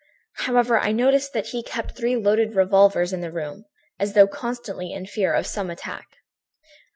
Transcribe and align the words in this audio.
"However, 0.47 0.79
I 0.79 0.93
noticed 0.93 1.31
that 1.33 1.45
he 1.49 1.61
kept 1.61 1.95
three 1.95 2.15
loaded 2.15 2.55
revolvers 2.55 3.13
in 3.13 3.21
the 3.21 3.31
room, 3.31 3.65
as 3.99 4.13
though 4.15 4.27
constantly 4.27 4.91
in 4.91 5.05
fear 5.05 5.31
of 5.35 5.45
some 5.45 5.69
attack. 5.69 6.07